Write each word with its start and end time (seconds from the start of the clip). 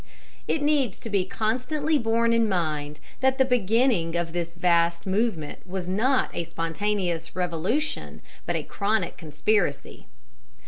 It 0.47 0.63
needs 0.63 0.99
to 1.01 1.11
be 1.11 1.25
constantly 1.25 1.99
borne 1.99 2.33
in 2.33 2.49
mind 2.49 2.99
that 3.19 3.37
the 3.37 3.45
beginning 3.45 4.15
of 4.15 4.33
this 4.33 4.55
vast 4.55 5.05
movement 5.05 5.59
was 5.67 5.87
not 5.87 6.31
a 6.33 6.43
spontaneous 6.43 7.35
revolution, 7.35 8.23
but 8.47 8.55
a 8.55 8.63
chronic 8.63 9.15
conspiracy. 9.15 10.07